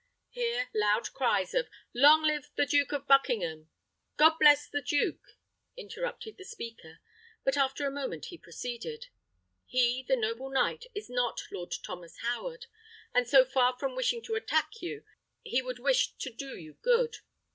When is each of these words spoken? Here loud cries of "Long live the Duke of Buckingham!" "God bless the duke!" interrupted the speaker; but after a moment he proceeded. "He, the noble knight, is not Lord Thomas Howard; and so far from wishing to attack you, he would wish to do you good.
Here 0.31 0.67
loud 0.73 1.13
cries 1.13 1.53
of 1.53 1.69
"Long 1.93 2.23
live 2.23 2.49
the 2.55 2.65
Duke 2.65 2.91
of 2.91 3.05
Buckingham!" 3.07 3.69
"God 4.17 4.37
bless 4.39 4.67
the 4.67 4.81
duke!" 4.81 5.37
interrupted 5.77 6.37
the 6.39 6.43
speaker; 6.43 7.01
but 7.43 7.55
after 7.55 7.85
a 7.85 7.91
moment 7.91 8.25
he 8.25 8.37
proceeded. 8.39 9.09
"He, 9.67 10.01
the 10.01 10.15
noble 10.15 10.49
knight, 10.49 10.85
is 10.95 11.07
not 11.07 11.41
Lord 11.51 11.75
Thomas 11.83 12.17
Howard; 12.21 12.65
and 13.13 13.27
so 13.27 13.45
far 13.45 13.77
from 13.77 13.95
wishing 13.95 14.23
to 14.23 14.33
attack 14.33 14.81
you, 14.81 15.03
he 15.43 15.61
would 15.61 15.77
wish 15.77 16.13
to 16.15 16.31
do 16.33 16.57
you 16.57 16.79
good. 16.81 17.17